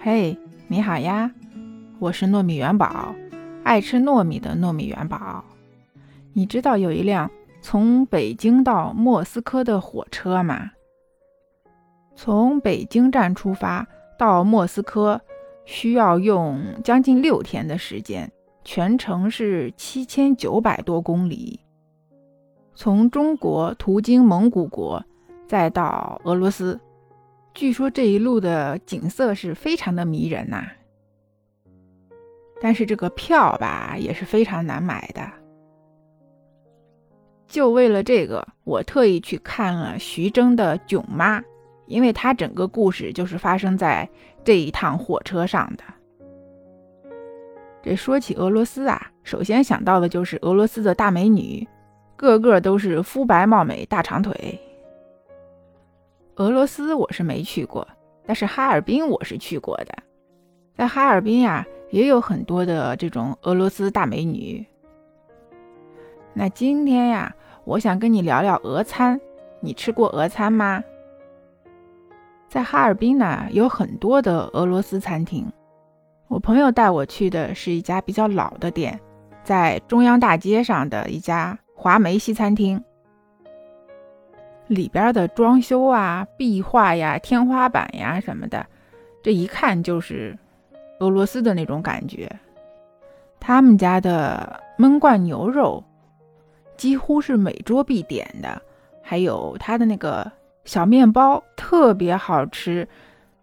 [0.00, 1.28] 嘿，你好呀，
[1.98, 3.12] 我是糯米元宝，
[3.64, 5.44] 爱吃糯米的糯米元宝。
[6.32, 7.28] 你知道有一辆
[7.60, 10.70] 从北京到莫斯科的火车吗？
[12.14, 15.20] 从北京站出发到莫斯科
[15.64, 18.30] 需要用将近六天的时间，
[18.62, 21.58] 全程是七千九百多公里。
[22.76, 25.04] 从中国途经蒙古国，
[25.48, 26.78] 再到俄罗斯。
[27.58, 30.62] 据说这一路的景色是非常的迷人呐，
[32.60, 35.28] 但是这个票吧也是非常难买的。
[37.48, 41.40] 就为了这个，我特意去看了徐峥的《囧妈》，
[41.86, 44.08] 因为他整个故事就是发生在
[44.44, 45.82] 这一趟火车上的。
[47.82, 51.66] 这说起俄罗斯啊，首先想到的就是俄罗斯的大美女，
[52.14, 54.56] 个个都是肤白貌美、大长腿。
[56.38, 57.86] 俄罗斯我是没去过，
[58.24, 59.92] 但是哈尔滨我是去过的。
[60.76, 64.64] 在哈尔滨呀，也有很多的这种俄罗斯大美女。
[66.32, 69.20] 那今天呀，我想跟你聊聊俄餐。
[69.58, 70.80] 你吃过俄餐吗？
[72.48, 75.44] 在哈尔滨呢，有很多的俄罗斯餐厅。
[76.28, 79.00] 我朋友带我去的是一家比较老的店，
[79.42, 82.80] 在中央大街上的一家华梅西餐厅。
[84.68, 88.64] 里边的装修啊、壁画呀、天花板呀什么的，
[89.22, 90.36] 这一看就是
[91.00, 92.30] 俄罗斯的那种感觉。
[93.40, 95.82] 他们家的焖罐牛肉
[96.76, 98.60] 几乎是每桌必点的，
[99.02, 100.30] 还有他的那个
[100.64, 102.86] 小面包特别好吃，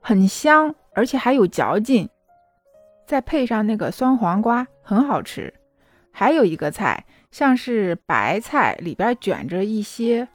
[0.00, 2.08] 很香，而且还有嚼劲。
[3.06, 5.52] 再配上那个酸黄瓜，很好吃。
[6.10, 10.26] 还有一个菜，像是白菜里边卷着一些。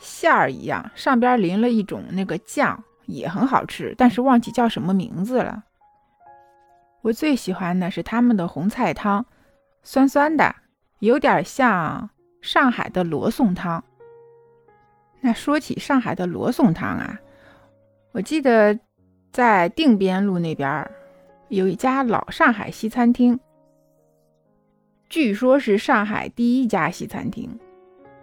[0.00, 5.62] 馅儿一样，上边淋了一种那个酱，也很好吃，但是忘记叫什么名字了。
[7.02, 9.24] 我最喜欢的是他们的红菜汤，
[9.82, 10.54] 酸酸的，
[10.98, 12.10] 有点像
[12.40, 13.84] 上海的罗宋汤。
[15.20, 17.20] 那说起上海的罗宋汤啊，
[18.12, 18.78] 我记得
[19.30, 20.90] 在定边路那边
[21.48, 23.38] 有一家老上海西餐厅，
[25.10, 27.58] 据说是上海第一家西餐厅。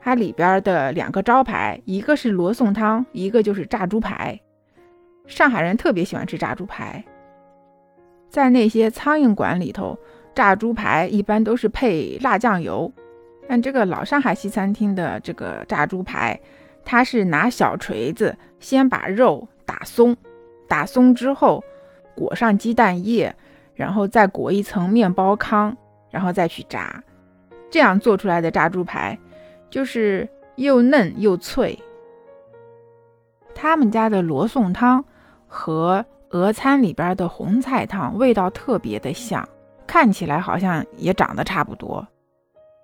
[0.00, 4.40] 它里边的两个招牌，一个是罗宋汤，一个就是炸猪排。
[5.26, 7.04] 上海人特别喜欢吃炸猪排，
[8.28, 9.96] 在那些苍蝇馆里头，
[10.34, 12.90] 炸猪排一般都是配辣酱油。
[13.46, 16.40] 但这个老上海西餐厅的这个炸猪排，
[16.84, 20.16] 它是拿小锤子先把肉打松，
[20.66, 21.62] 打松之后
[22.14, 23.34] 裹上鸡蛋液，
[23.74, 25.76] 然后再裹一层面包糠，
[26.10, 27.02] 然后再去炸，
[27.70, 29.18] 这样做出来的炸猪排。
[29.70, 31.78] 就是又嫩又脆。
[33.54, 35.04] 他们家的罗宋汤
[35.46, 39.48] 和俄餐里边的红菜汤味道特别的像，
[39.86, 42.06] 看起来好像也长得差不多。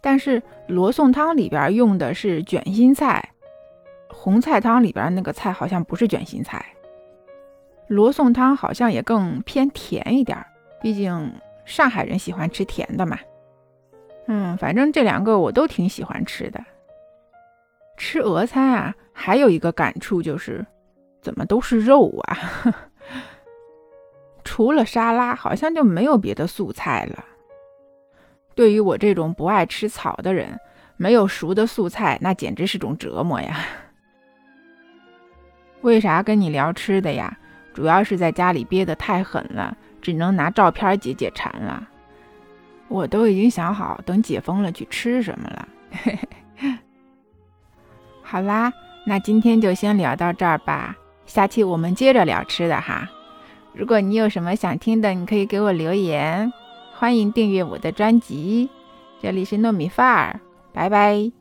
[0.00, 3.32] 但是罗宋汤里边用的是卷心菜，
[4.08, 6.64] 红菜汤里边那个菜好像不是卷心菜。
[7.86, 10.38] 罗宋汤好像也更偏甜一点，
[10.82, 11.32] 毕竟
[11.64, 13.18] 上海人喜欢吃甜的嘛。
[14.28, 16.62] 嗯，反正这两个我都挺喜欢吃的。
[17.96, 20.64] 吃俄餐啊，还有一个感触就是，
[21.20, 22.38] 怎么都是肉啊？
[24.44, 27.24] 除了沙拉，好像就没有别的素菜了。
[28.54, 30.60] 对于我这种不爱吃草的人，
[30.98, 33.64] 没有熟的素菜，那简直是种折磨呀。
[35.80, 37.38] 为啥跟你聊吃的呀？
[37.72, 41.88] 主要是在家里憋得太狠了，只能拿照片解解馋了。
[42.88, 45.68] 我都已经想好，等解封了去吃什么了。
[48.22, 48.72] 好啦，
[49.06, 53.08] 那今天就先聊到这儿吧，下期我们接着聊吃的哈。
[53.72, 56.52] 如果你有什么想听的，你可以给我留言。
[56.94, 58.68] 欢迎订阅我的专辑，
[59.22, 60.40] 这里是糯米饭儿，
[60.72, 61.37] 拜拜。